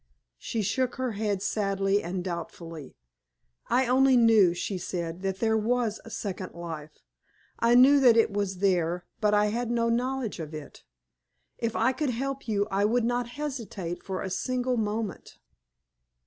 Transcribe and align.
She 0.39 0.63
shook 0.63 0.95
her 0.95 1.11
head 1.11 1.43
sadly 1.43 2.01
and 2.01 2.23
doubtfully. 2.23 2.95
"I 3.67 3.85
only 3.85 4.17
knew," 4.17 4.55
she 4.55 4.79
said, 4.79 5.21
"that 5.21 5.37
there 5.37 5.55
was 5.55 6.01
a 6.03 6.09
second 6.09 6.55
life. 6.55 7.03
I 7.59 7.75
knew 7.75 7.99
that 7.99 8.17
it 8.17 8.33
was 8.33 8.57
there, 8.57 9.05
but 9.19 9.35
I 9.35 9.51
had 9.53 9.69
no 9.69 9.89
knowledge 9.89 10.39
of 10.39 10.55
it. 10.55 10.83
If 11.59 11.75
I 11.75 11.91
could 11.93 12.09
help 12.09 12.47
you 12.47 12.65
I 12.71 12.83
would 12.83 13.05
not 13.05 13.27
hesitate 13.37 14.01
for 14.01 14.23
a 14.23 14.31
single 14.31 14.75
moment." 14.75 15.37